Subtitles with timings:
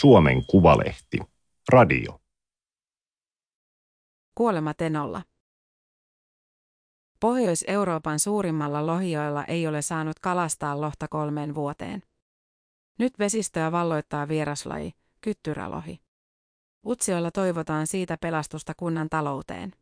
[0.00, 1.18] Suomen Kuvalehti.
[1.72, 2.20] Radio.
[4.34, 5.22] Kuolema Tenolla.
[7.20, 12.02] Pohjois-Euroopan suurimmalla lohijoella ei ole saanut kalastaa lohta kolmeen vuoteen.
[12.98, 16.00] Nyt vesistöä valloittaa vieraslaji, kyttyrälohi.
[16.86, 19.72] Utsioilla toivotaan siitä pelastusta kunnan talouteen.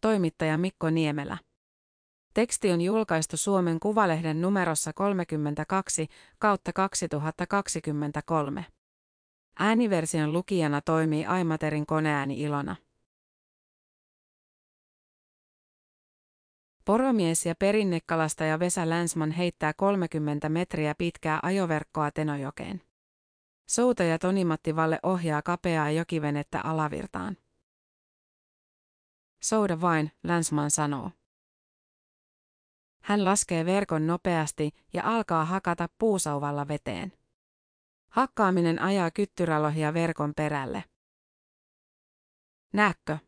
[0.00, 1.38] Toimittaja Mikko Niemelä.
[2.34, 8.66] Teksti on julkaistu Suomen Kuvalehden numerossa 32 kautta 2023.
[9.58, 12.76] Ääniversion lukijana toimii Aimaterin koneääni Ilona.
[16.84, 22.82] Poromies ja perinnekalastaja Vesa Länsman heittää 30 metriä pitkää ajoverkkoa Tenojokeen.
[23.68, 27.36] Soutaja Toni-Matti Valle ohjaa kapeaa jokivenettä alavirtaan.
[29.42, 31.10] Souda vain, Länsman sanoo.
[33.04, 37.12] Hän laskee verkon nopeasti ja alkaa hakata puusauvalla veteen.
[38.10, 40.84] Hakkaaminen ajaa kyttyrälohia verkon perälle.
[42.72, 43.18] Näkö?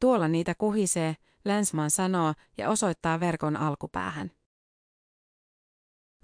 [0.00, 4.30] Tuolla niitä kuhisee, Länsman sanoo ja osoittaa verkon alkupäähän.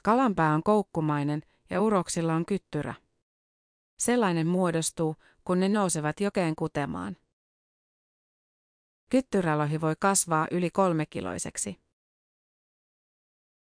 [0.03, 2.95] Kalanpää on koukkumainen ja uroksilla on kyttyrä.
[3.99, 7.17] Sellainen muodostuu, kun ne nousevat jokeen kutemaan.
[9.11, 11.84] Kyttyrälohi voi kasvaa yli kolmekiloiseksi.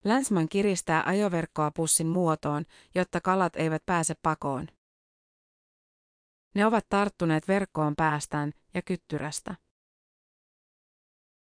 [0.04, 4.68] Länsman kiristää ajoverkkoa pussin muotoon, jotta kalat eivät pääse pakoon.
[6.54, 9.54] Ne ovat tarttuneet verkkoon päästään ja kyttyrästä.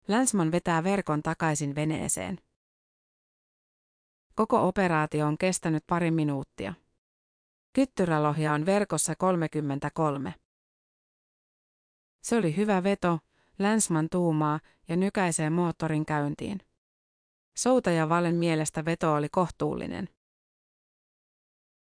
[0.08, 2.38] Länsman vetää verkon takaisin veneeseen.
[4.36, 6.74] Koko operaatio on kestänyt pari minuuttia.
[7.74, 10.34] Kyttyrälohja on verkossa 33.
[12.22, 13.20] Se oli hyvä veto,
[13.60, 16.60] Länsman tuumaa ja nykäisee moottorin käyntiin.
[17.58, 20.10] Soutaja Valen mielestä veto oli kohtuullinen.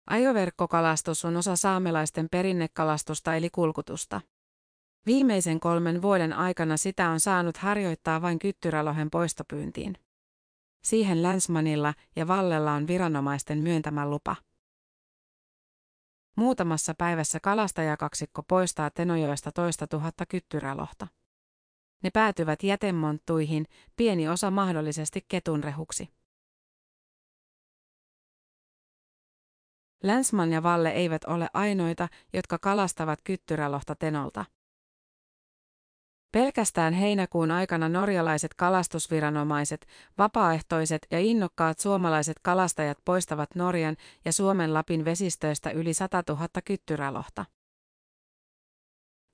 [0.07, 4.21] Ajoverkkokalastus on osa saamelaisten perinnekalastusta eli kulkutusta.
[5.07, 9.97] Viimeisen kolmen vuoden aikana sitä on saanut harjoittaa vain kyttyrälohen poistopyyntiin.
[10.85, 14.37] Siihen Länsmanilla ja Vallella on viranomaisten myöntämä lupa.
[16.37, 21.07] Muutamassa päivässä kalastajakaksikko poistaa Tenojoesta toista tuhatta kyttyrälohta.
[22.03, 23.67] Ne päätyvät jätemonttuihin,
[23.97, 26.09] pieni osa mahdollisesti ketunrehuksi.
[30.03, 34.45] Länsman ja Valle eivät ole ainoita, jotka kalastavat kyttyrälohta Tenolta.
[36.33, 39.87] Pelkästään heinäkuun aikana norjalaiset kalastusviranomaiset,
[40.19, 47.45] vapaaehtoiset ja innokkaat suomalaiset kalastajat poistavat Norjan ja Suomen Lapin vesistöistä yli 100 000 kyttyrälohta.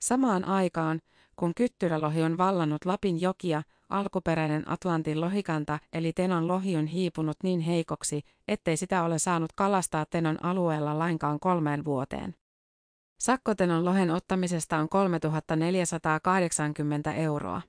[0.01, 1.01] Samaan aikaan,
[1.37, 7.61] kun kyttyrälohi on vallannut Lapin jokia, alkuperäinen Atlantin lohikanta eli Tenon lohi on hiipunut niin
[7.61, 12.35] heikoksi, ettei sitä ole saanut kalastaa Tenon alueella lainkaan kolmeen vuoteen.
[13.21, 17.63] Sakkotenon lohen ottamisesta on 3480 euroa.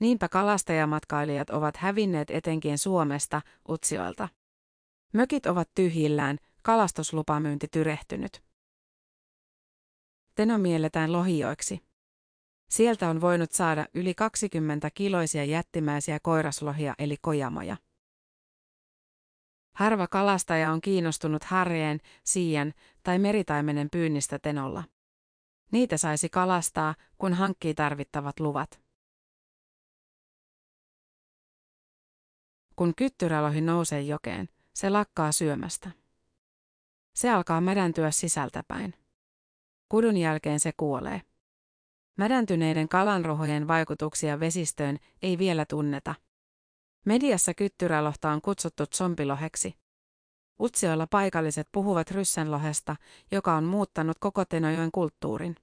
[0.00, 4.28] Niinpä kalastajamatkailijat ovat hävinneet etenkin Suomesta, Utsioilta.
[5.12, 8.42] Mökit ovat tyhjillään, kalastuslupamyynti tyrehtynyt.
[10.34, 11.80] Teno mielletään lohijoiksi.
[12.68, 17.76] Sieltä on voinut saada yli 20 kiloisia jättimäisiä koiraslohia eli kojamoja.
[19.76, 24.84] Harva kalastaja on kiinnostunut harjeen, siian tai meritaimenen pyynnistä tenolla.
[25.72, 28.80] Niitä saisi kalastaa, kun hankkii tarvittavat luvat.
[32.76, 35.90] Kun kyttyrälohi nousee jokeen, se lakkaa syömästä.
[37.14, 38.94] Se alkaa mädäntyä sisältäpäin.
[39.88, 41.22] Kudun jälkeen se kuolee.
[42.16, 46.14] Mädäntyneiden kalanrohojen vaikutuksia vesistöön ei vielä tunneta.
[47.06, 49.74] Mediassa kyttyrälohta on kutsuttu zombiloheksi.
[50.60, 52.96] Utsioilla paikalliset puhuvat ryssänlohesta,
[53.32, 55.56] joka on muuttanut koko Tenojoen kulttuurin.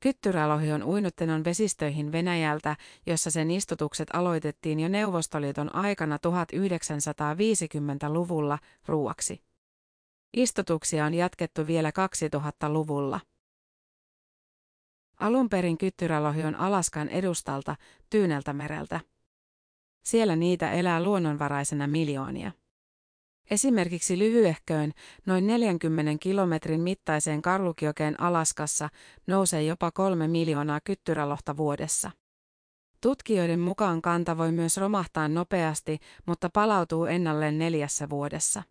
[0.00, 9.42] Kyttyrälohi on uinut Tenon vesistöihin Venäjältä, jossa sen istutukset aloitettiin jo Neuvostoliiton aikana 1950-luvulla ruuaksi.
[10.36, 13.20] Istutuksia on jatkettu vielä 2000-luvulla.
[15.20, 17.76] Alun perin kyttyrälohi on Alaskan edustalta,
[18.10, 19.00] Tyyneltä mereltä.
[20.04, 22.52] Siellä niitä elää luonnonvaraisena miljoonia.
[23.50, 24.92] Esimerkiksi lyhyehköön,
[25.26, 28.88] noin 40 kilometrin mittaiseen Karlukiokeen Alaskassa
[29.26, 32.10] nousee jopa kolme miljoonaa kyttyrälohta vuodessa.
[33.00, 38.62] Tutkijoiden mukaan kanta voi myös romahtaa nopeasti, mutta palautuu ennalleen neljässä vuodessa.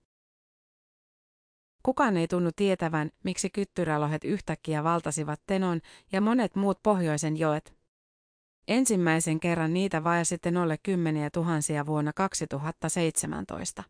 [1.84, 5.82] Kukaan ei tunnu tietävän, miksi kyttyrälohet yhtäkkiä valtasivat Tenon
[6.12, 7.74] ja monet muut pohjoisen joet.
[8.68, 13.84] Ensimmäisen kerran niitä vaja Tenolle kymmeniä tuhansia vuonna 2017.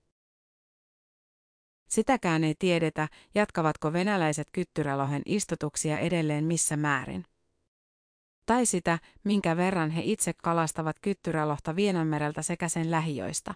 [1.90, 7.25] Sitäkään ei tiedetä, jatkavatko venäläiset kyttyrälohen istutuksia edelleen missä määrin.
[8.46, 13.54] Tai sitä, minkä verran he itse kalastavat kyttyrälohta Vienanmereltä sekä sen lähiöistä.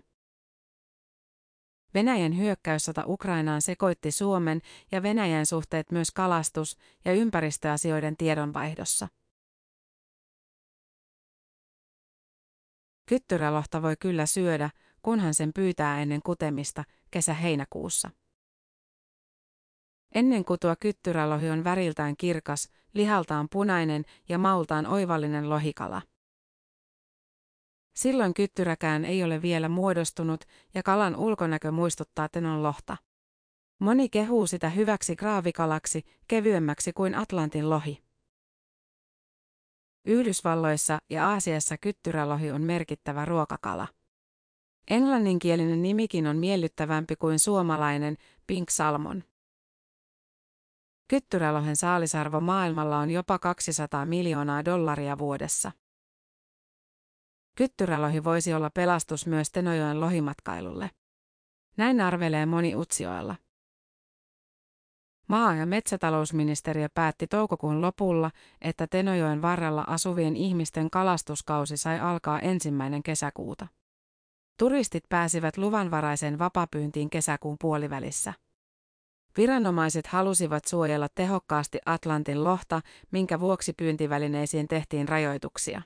[1.97, 4.61] Venäjän hyökkäyssota Ukrainaan sekoitti Suomen
[4.91, 9.07] ja Venäjän suhteet myös kalastus- ja ympäristöasioiden tiedonvaihdossa.
[13.05, 14.69] Kyttyrälohta voi kyllä syödä,
[15.01, 18.09] kunhan sen pyytää ennen kutemista kesä-heinäkuussa.
[20.15, 26.01] Ennen kutua kyttyrälohi on väriltään kirkas, lihaltaan punainen ja maultaan oivallinen lohikala.
[27.97, 32.97] Silloin kyttyräkään ei ole vielä muodostunut ja kalan ulkonäkö muistuttaa tenon lohta.
[33.79, 38.03] Moni kehuu sitä hyväksi graavikalaksi, kevyemmäksi kuin Atlantin lohi.
[40.05, 43.87] Yhdysvalloissa ja Aasiassa kyttyrälohi on merkittävä ruokakala.
[44.89, 48.17] Englanninkielinen nimikin on miellyttävämpi kuin suomalainen
[48.47, 49.23] pink salmon.
[51.07, 55.71] Kyttyrälohen saalisarvo maailmalla on jopa 200 miljoonaa dollaria vuodessa.
[57.57, 60.91] Kyttyrälohi voisi olla pelastus myös Tenojoen lohimatkailulle.
[61.77, 63.35] Näin arvelee moni Utsioella.
[65.27, 68.31] Maa- ja metsätalousministeriö päätti toukokuun lopulla,
[68.61, 73.67] että Tenojoen varrella asuvien ihmisten kalastuskausi sai alkaa ensimmäinen kesäkuuta.
[74.59, 78.33] Turistit pääsivät luvanvaraiseen vapapyyntiin kesäkuun puolivälissä.
[79.37, 82.81] Viranomaiset halusivat suojella tehokkaasti Atlantin lohta,
[83.11, 85.81] minkä vuoksi pyyntivälineisiin tehtiin rajoituksia.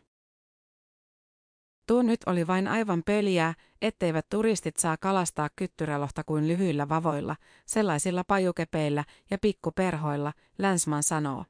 [1.88, 7.36] Tuo nyt oli vain aivan peliä, etteivät turistit saa kalastaa kyttyrälohta kuin lyhyillä vavoilla,
[7.66, 11.46] sellaisilla pajukepeillä ja pikkuperhoilla, Länsman sanoo.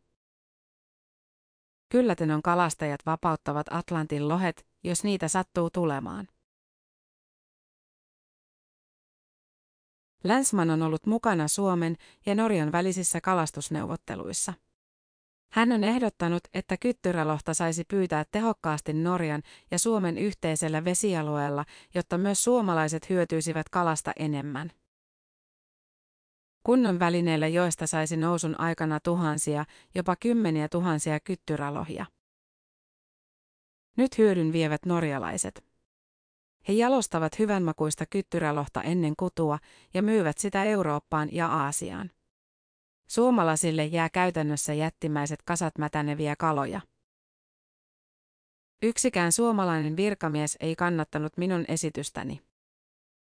[1.90, 6.28] Kyllä tenon kalastajat vapauttavat Atlantin lohet, jos niitä sattuu tulemaan.
[10.24, 11.96] Länsman on ollut mukana Suomen
[12.26, 14.54] ja Norjan välisissä kalastusneuvotteluissa.
[15.54, 21.66] Hän on ehdottanut, että kyttyrälohta saisi pyytää tehokkaasti Norjan ja Suomen yhteisellä vesialueella,
[21.96, 24.72] jotta myös suomalaiset hyötyisivät kalasta enemmän.
[26.64, 29.66] Kunnon välineillä joista saisi nousun aikana tuhansia,
[29.96, 32.06] jopa kymmeniä tuhansia kyttyrälohia.
[33.98, 35.66] Nyt hyödyn vievät norjalaiset.
[36.68, 39.60] He jalostavat hyvänmakuista kyttyrälohta ennen kutua
[39.94, 42.12] ja myyvät sitä Eurooppaan ja Aasiaan.
[43.12, 46.82] Suomalaisille jää käytännössä jättimäiset kasat mätäneviä kaloja.
[48.84, 52.42] Yksikään suomalainen virkamies ei kannattanut minun esitystäni.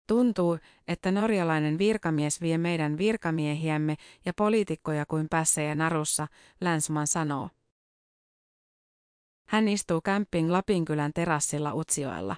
[0.07, 0.57] Tuntuu,
[0.88, 3.95] että norjalainen virkamies vie meidän virkamiehiämme
[4.25, 6.27] ja poliitikkoja kuin pässejä narussa,
[6.61, 7.49] Länsman sanoo.
[9.47, 12.35] Hän istuu Camping Lapinkylän terassilla Utsioella.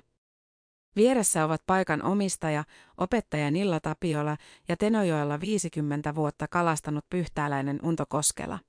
[0.95, 2.63] Vieressä ovat paikan omistaja,
[2.97, 4.37] opettaja Nilla Tapiola
[4.67, 8.59] ja Tenojoella 50 vuotta kalastanut pyhtääläinen Unto Koskela.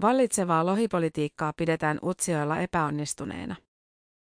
[0.00, 3.56] Vallitsevaa lohipolitiikkaa pidetään Utsioilla epäonnistuneena.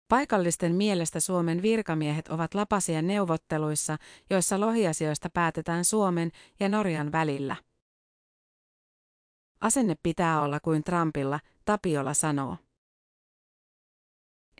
[0.08, 3.96] Paikallisten mielestä Suomen virkamiehet ovat lapasia neuvotteluissa,
[4.30, 6.30] joissa lohiasioista päätetään Suomen
[6.60, 7.56] ja Norjan välillä.
[9.60, 12.56] Asenne pitää olla kuin Trumpilla, Tapiola sanoo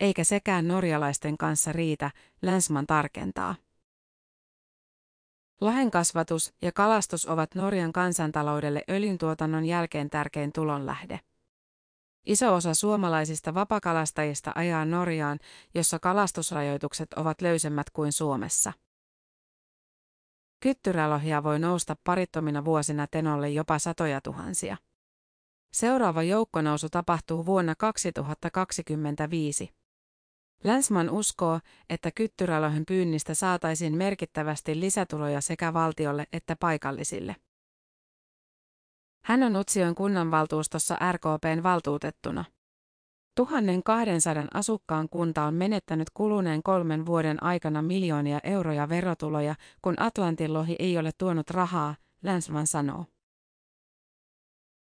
[0.01, 3.55] eikä sekään norjalaisten kanssa riitä, Länsman tarkentaa.
[5.61, 11.19] Lahenkasvatus ja kalastus ovat Norjan kansantaloudelle öljyntuotannon jälkeen tärkein tulonlähde.
[12.25, 15.39] Iso osa suomalaisista vapakalastajista ajaa Norjaan,
[15.73, 18.73] jossa kalastusrajoitukset ovat löysemmät kuin Suomessa.
[20.59, 24.77] Kyttyrälohia voi nousta parittomina vuosina tenolle jopa satoja tuhansia.
[25.73, 29.80] Seuraava joukkonousu tapahtuu vuonna 2025.
[30.63, 37.35] Länsman uskoo, että kyttyrälohen pyynnistä saataisiin merkittävästi lisätuloja sekä valtiolle että paikallisille.
[39.25, 42.45] Hän on Utsioin kunnanvaltuustossa RKPn valtuutettuna.
[43.35, 50.75] 1200 asukkaan kunta on menettänyt kuluneen kolmen vuoden aikana miljoonia euroja verotuloja, kun Atlantin lohi
[50.79, 53.05] ei ole tuonut rahaa, Länsman sanoo.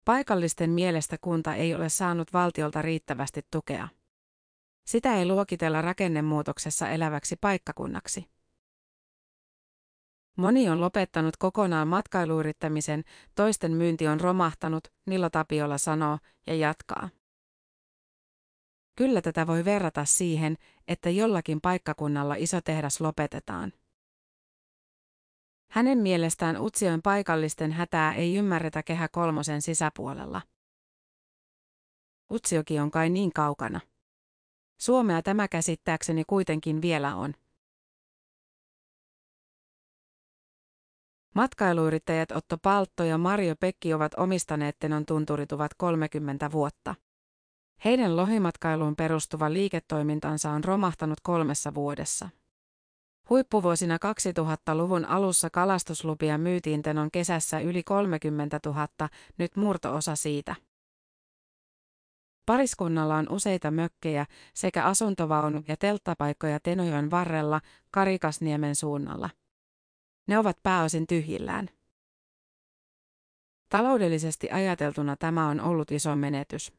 [0.05, 3.87] Paikallisten mielestä kunta ei ole saanut valtiolta riittävästi tukea.
[4.85, 8.25] Sitä ei luokitella rakennemuutoksessa eläväksi paikkakunnaksi.
[10.37, 13.03] Moni on lopettanut kokonaan matkailuyrittämisen,
[13.35, 17.09] toisten myynti on romahtanut, Nilla Tapiola sanoo ja jatkaa.
[18.95, 23.73] Kyllä tätä voi verrata siihen, että jollakin paikkakunnalla iso tehdas lopetetaan.
[25.71, 30.41] Hänen mielestään Utsioen paikallisten hätää ei ymmärretä kehä kolmosen sisäpuolella.
[32.31, 33.79] Utsioki on kai niin kaukana.
[34.77, 37.33] Suomea tämä käsittääkseni kuitenkin vielä on.
[41.35, 46.95] Matkailuyrittäjät Otto Paltto ja Mario Pekki ovat omistaneet Tenon tunturituvat 30 vuotta.
[47.85, 52.29] Heidän lohimatkailuun perustuva liiketoimintansa on romahtanut kolmessa vuodessa.
[53.29, 58.87] Huippuvuosina 2000-luvun alussa kalastuslupia myytiin Tenon kesässä yli 30 000,
[59.37, 60.55] nyt murtoosa siitä.
[62.45, 67.61] Pariskunnalla on useita mökkejä sekä asuntovaunu- ja telttapaikkoja Tenojoen varrella
[67.91, 69.29] Karikasniemen suunnalla.
[70.27, 71.69] Ne ovat pääosin tyhjillään.
[73.69, 76.73] Taloudellisesti ajateltuna tämä on ollut iso menetys.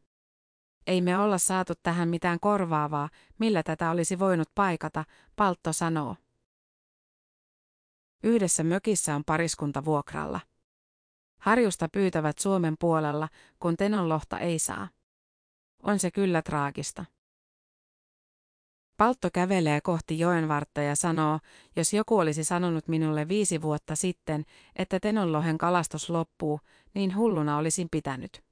[0.86, 3.08] Ei me olla saatu tähän mitään korvaavaa,
[3.38, 5.04] millä tätä olisi voinut paikata,
[5.36, 6.16] Paltto sanoo.
[8.22, 10.40] Yhdessä mökissä on pariskunta vuokralla.
[11.38, 13.28] Harjusta pyytävät Suomen puolella,
[13.60, 14.88] kun tenonlohta ei saa.
[15.86, 17.04] On se kyllä traagista.
[18.96, 21.38] Paltto kävelee kohti joenvartta ja sanoo,
[21.76, 24.44] jos joku olisi sanonut minulle viisi vuotta sitten,
[24.76, 26.60] että Tenonlohen kalastus loppuu,
[26.94, 28.44] niin hulluna olisin pitänyt.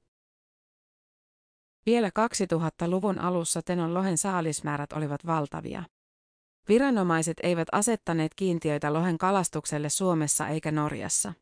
[1.85, 5.83] Vielä 2000-luvun alussa Tenonlohen saalismäärät olivat valtavia.
[6.69, 11.33] Viranomaiset eivät asettaneet kiintiöitä lohen kalastukselle Suomessa eikä Norjassa.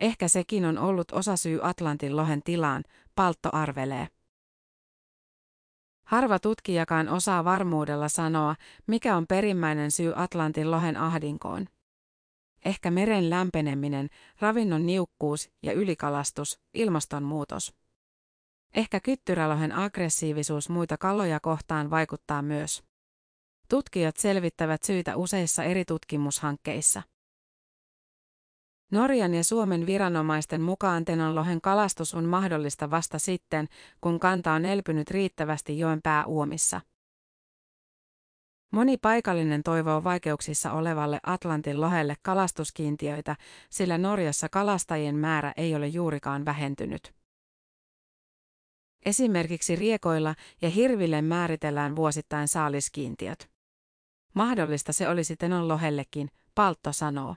[0.00, 4.08] Ehkä sekin on ollut osa syy Atlantin lohen tilaan, Paltto arvelee.
[6.10, 8.54] Harva tutkijakaan osaa varmuudella sanoa,
[8.86, 11.66] mikä on perimmäinen syy Atlantin lohen ahdinkoon.
[12.64, 14.08] Ehkä meren lämpeneminen,
[14.40, 17.74] ravinnon niukkuus ja ylikalastus, ilmastonmuutos.
[18.74, 22.82] Ehkä kyttyrälohen aggressiivisuus muita kaloja kohtaan vaikuttaa myös.
[23.68, 27.02] Tutkijat selvittävät syitä useissa eri tutkimushankkeissa.
[28.90, 33.68] Norjan ja Suomen viranomaisten mukaan tenonlohen kalastus on mahdollista vasta sitten,
[34.00, 36.80] kun kanta on elpynyt riittävästi joen pääuomissa.
[38.72, 43.36] Moni paikallinen toivoo vaikeuksissa olevalle Atlantin lohelle kalastuskiintiöitä,
[43.70, 47.14] sillä Norjassa kalastajien määrä ei ole juurikaan vähentynyt.
[49.04, 53.50] Esimerkiksi riekoilla ja hirville määritellään vuosittain saaliskiintiöt.
[54.34, 57.36] Mahdollista se olisi Tenon lohellekin, Paltto sanoo.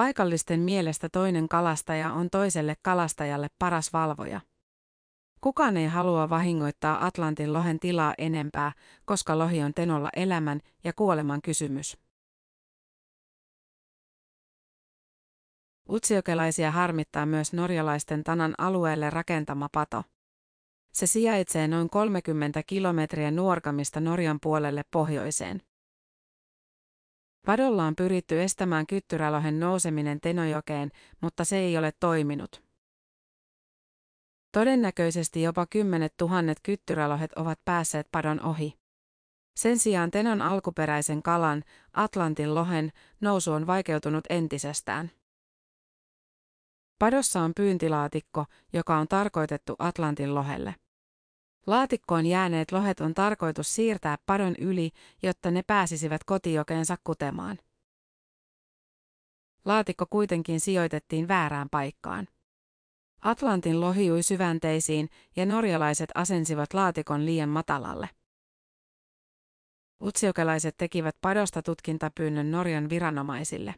[0.00, 4.40] Paikallisten mielestä toinen kalastaja on toiselle kalastajalle paras valvoja.
[5.40, 8.72] Kukaan ei halua vahingoittaa Atlantin lohen tilaa enempää,
[9.04, 11.98] koska lohi on Tenolla elämän ja kuoleman kysymys.
[15.88, 20.02] Utsiokelaisia harmittaa myös norjalaisten Tanan alueelle rakentama pato.
[20.92, 25.62] Se sijaitsee noin 30 kilometriä Nuorkamista Norjan puolelle pohjoiseen.
[27.46, 32.62] Padolla on pyritty estämään kyttyrälohen nouseminen Tenojokeen, mutta se ei ole toiminut.
[34.52, 38.78] Todennäköisesti jopa kymmenet tuhannet kyttyrälohet ovat päässeet padon ohi.
[39.56, 45.10] Sen sijaan Tenon alkuperäisen kalan, Atlantin lohen, nousu on vaikeutunut entisestään.
[46.98, 50.74] Padossa on pyyntilaatikko, joka on tarkoitettu Atlantin lohelle.
[51.66, 54.90] Laatikkoon jääneet lohet on tarkoitus siirtää padon yli,
[55.22, 57.58] jotta ne pääsisivät kotijokeensa kutemaan.
[59.64, 62.28] Laatikko kuitenkin sijoitettiin väärään paikkaan.
[63.20, 68.08] Atlantin lohi ui syvänteisiin ja norjalaiset asensivat laatikon liian matalalle.
[70.02, 73.74] Utsiokelaiset tekivät padosta tutkintapyynnön Norjan viranomaisille.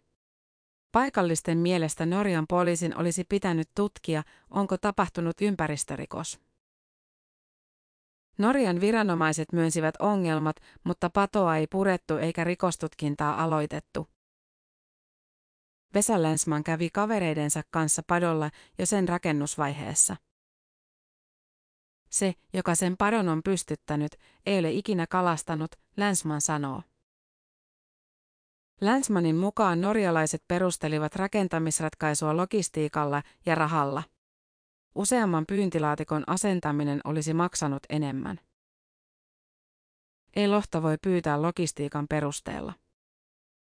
[0.92, 6.40] Paikallisten mielestä Norjan poliisin olisi pitänyt tutkia, onko tapahtunut ympäristörikos.
[8.38, 14.08] Norjan viranomaiset myönsivät ongelmat, mutta patoa ei purettu eikä rikostutkintaa aloitettu.
[15.94, 20.16] Vesa Länsman kävi kavereidensa kanssa padolla jo sen rakennusvaiheessa.
[22.10, 26.82] Se, joka sen padon on pystyttänyt, ei ole ikinä kalastanut, Länsman sanoo.
[28.80, 34.02] Länsmanin mukaan norjalaiset perustelivat rakentamisratkaisua logistiikalla ja rahalla.
[34.94, 38.40] Useamman pyyntilaatikon asentaminen olisi maksanut enemmän.
[40.37, 42.72] Ei lohta voi pyytää logistiikan perusteella.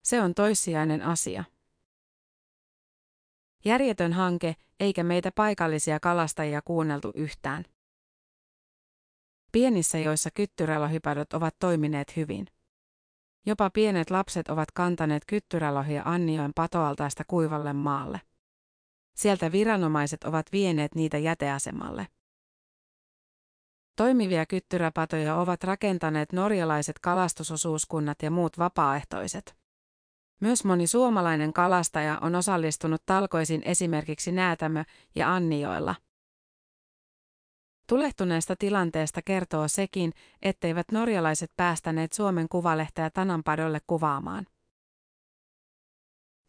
[0.03, 1.43] Se on toissijainen asia.
[3.65, 7.65] Järjetön hanke, eikä meitä paikallisia kalastajia kuunneltu yhtään.
[9.51, 12.47] Pienissä joissa kyttyrälohipadot ovat toimineet hyvin.
[13.45, 18.21] Jopa pienet lapset ovat kantaneet kyttyrälohia Annioen patoaltaista kuivalle maalle.
[19.15, 22.07] Sieltä viranomaiset ovat vieneet niitä jäteasemalle.
[23.95, 29.55] Toimivia kyttyräpatoja ovat rakentaneet norjalaiset kalastusosuuskunnat ja muut vapaaehtoiset.
[30.41, 34.83] Myös moni suomalainen kalastaja on osallistunut talkoisiin esimerkiksi Näätämö
[35.15, 35.95] ja Annijoella.
[37.89, 44.47] Tulehtuneesta tilanteesta kertoo sekin, etteivät norjalaiset päästäneet Suomen kuvalehteä Tananpadolle kuvaamaan.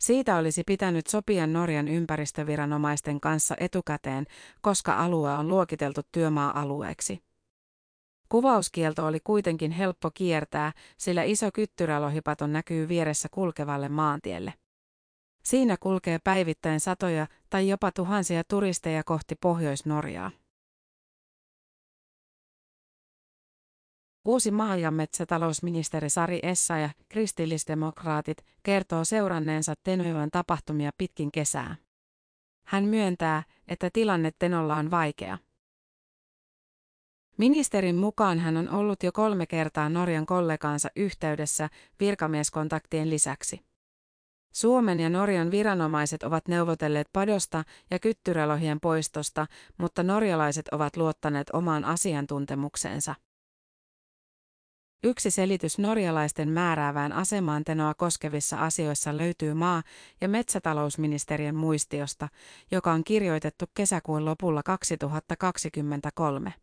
[0.06, 4.26] Siitä olisi pitänyt sopia Norjan ympäristöviranomaisten kanssa etukäteen,
[4.60, 7.22] koska alue on luokiteltu työmaa-alueeksi.
[8.28, 14.54] Kuvauskielto oli kuitenkin helppo kiertää, sillä iso kyttyrälohipaton näkyy vieressä kulkevalle maantielle.
[15.44, 20.30] Siinä kulkee päivittäin satoja tai jopa tuhansia turisteja kohti Pohjois-Norjaa.
[24.26, 31.76] Uusi maa- ja metsätalousministeri Sari Essa ja kristillisdemokraatit kertoo seuranneensa Tenojoen tapahtumia pitkin kesää.
[32.66, 35.38] Hän myöntää, että tilanne Tenolla on vaikea.
[37.38, 41.68] Ministerin mukaan hän on ollut jo kolme kertaa Norjan kollegaansa yhteydessä
[42.00, 43.60] virkamieskontaktien lisäksi.
[44.52, 49.46] Suomen ja Norjan viranomaiset ovat neuvotelleet padosta ja kyttyrälohien poistosta,
[49.78, 53.14] mutta norjalaiset ovat luottaneet omaan asiantuntemukseensa.
[55.04, 59.82] Yksi selitys norjalaisten määräävään asemaan tenoa koskevissa asioissa löytyy maa-
[60.20, 62.28] ja metsätalousministeriön muistiosta,
[62.70, 66.54] joka on kirjoitettu kesäkuun lopulla 2023.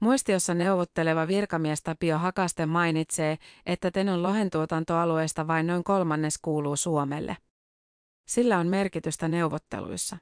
[0.00, 7.36] Muistiossa neuvotteleva virkamies Tapio Hakaste mainitsee, että Tenon lohentuotantoalueesta vain noin kolmannes kuuluu Suomelle.
[8.28, 10.16] Sillä on merkitystä neuvotteluissa.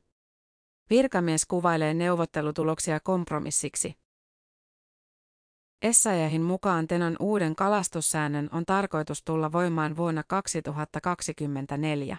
[0.90, 4.05] Virkamies kuvailee neuvottelutuloksia kompromissiksi.
[5.83, 12.16] Essayahin mukaan Tenon uuden kalastussäännön on tarkoitus tulla voimaan vuonna 2024.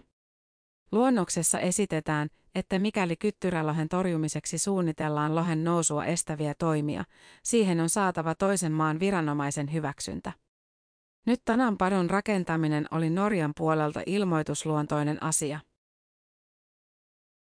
[0.91, 7.03] Luonnoksessa esitetään, että mikäli kyttyrälohen torjumiseksi suunnitellaan lohen nousua estäviä toimia,
[7.43, 10.31] siihen on saatava toisen maan viranomaisen hyväksyntä.
[11.25, 15.59] Nyt Tananpadon rakentaminen oli Norjan puolelta ilmoitusluontoinen asia.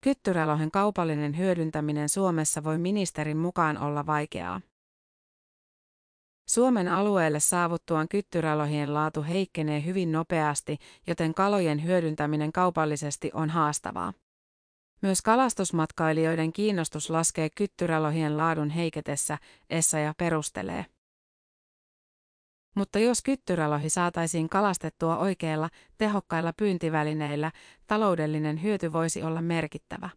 [0.02, 4.62] Kyttyrälohen kaupallinen hyödyntäminen Suomessa voi ministerin mukaan olla vaikeaa.
[6.50, 14.14] Suomen alueelle saavuttuaan kyttyrälohien laatu heikkenee hyvin nopeasti, joten kalojen hyödyntäminen kaupallisesti on haastavaa.
[15.02, 19.38] Myös kalastusmatkailijoiden kiinnostus laskee kyttyrälohien laadun heiketessä,
[19.70, 20.86] Essaja perustelee.
[22.76, 27.52] Mutta jos kyttyrälohi saataisiin kalastettua oikeilla, tehokkailla pyyntivälineillä,
[27.88, 30.10] taloudellinen hyöty voisi olla merkittävä.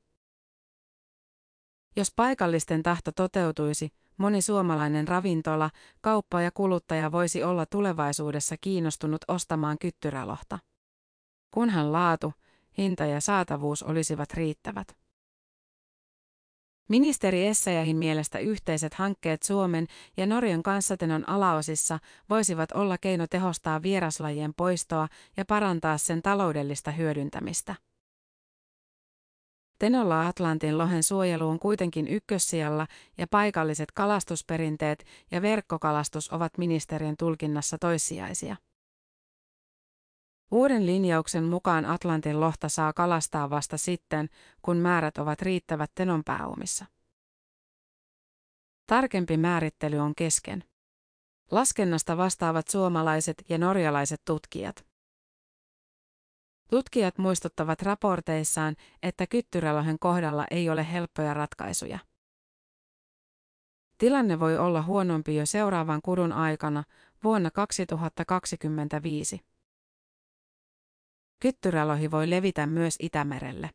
[1.97, 9.79] Jos paikallisten tahto toteutuisi, moni suomalainen ravintola, kauppa ja kuluttaja voisi olla tulevaisuudessa kiinnostunut ostamaan
[9.79, 10.59] kyttyrälohta.
[11.51, 12.33] Kunhan laatu,
[12.79, 14.97] hinta ja saatavuus olisivat riittävät.
[16.89, 21.99] Ministeri Essayahin mielestä yhteiset hankkeet Suomen ja Norjan kanssatenon alaosissa
[22.31, 27.75] voisivat olla keino tehostaa vieraslajien poistoa ja parantaa sen taloudellista hyödyntämistä.
[29.81, 32.87] Tenolla Atlantin lohen suojelu on kuitenkin ykkössijalla
[33.19, 38.57] ja paikalliset kalastusperinteet ja verkkokalastus ovat ministeriön tulkinnassa toissijaisia.
[40.51, 44.29] Uuden linjauksen mukaan Atlantin lohta saa kalastaa vasta sitten,
[44.63, 46.85] kun määrät ovat riittävät tenon pääomissa.
[48.87, 50.65] Tarkempi määrittely on kesken.
[51.51, 54.90] Laskennasta vastaavat suomalaiset ja norjalaiset tutkijat.
[56.71, 61.99] Tutkijat muistuttavat raporteissaan, että kyttyrälohen kohdalla ei ole helppoja ratkaisuja.
[63.99, 66.85] Tilanne voi olla huonompi jo seuraavan kudun aikana
[67.25, 69.41] vuonna 2025.
[71.41, 73.71] Kyttyrälohi voi levitä myös Itämerelle.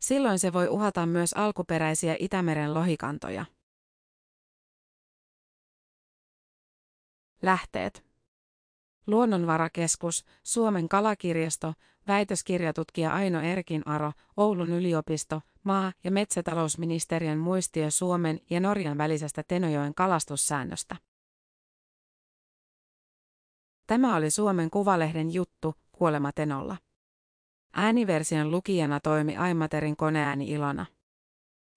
[0.00, 3.44] Silloin se voi uhata myös alkuperäisiä Itämeren lohikantoja.
[7.42, 8.07] Lähteet
[9.08, 11.74] Luonnonvarakeskus, Suomen kalakirjasto,
[12.08, 19.94] väitöskirjatutkija Aino Erkin Aro, Oulun yliopisto, maa- ja metsätalousministeriön muistio Suomen ja Norjan välisestä Tenojoen
[19.94, 20.96] kalastussäännöstä.
[23.86, 26.76] Tämä oli Suomen Kuvalehden juttu, kuolema Tenolla.
[27.72, 30.86] Ääniversion lukijana toimi Aimaterin koneääni Ilona.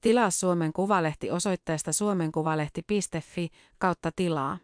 [0.01, 4.57] Tilaa Suomen Kuvalehti osoitteesta suomenkuvalehti.fi kautta tilaa.